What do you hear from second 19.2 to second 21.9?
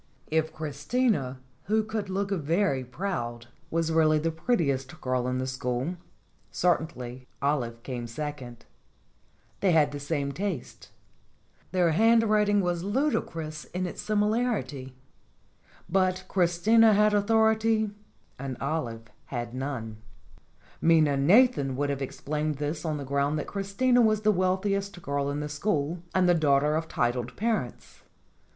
had none. Minna Nathan